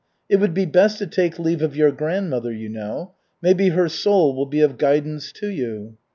It 0.29 0.37
would 0.37 0.55
be 0.55 0.65
best 0.65 0.97
to 0.97 1.05
take 1.05 1.37
leave 1.37 1.61
of 1.61 1.75
your 1.75 1.91
grandmother, 1.91 2.51
you 2.51 2.69
know. 2.69 3.11
Maybe 3.39 3.69
her 3.69 3.87
soul 3.87 4.35
will 4.35 4.47
be 4.47 4.61
of 4.61 4.79
guidance 4.79 5.31
to 5.33 5.47
you." 5.47 5.95